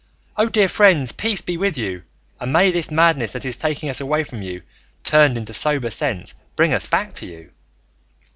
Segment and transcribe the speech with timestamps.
[0.35, 2.01] O dear friends, peace be with you,
[2.39, 4.63] and may this madness that is taking us away from you,
[5.03, 7.51] turned into sober sense, bring us back to you."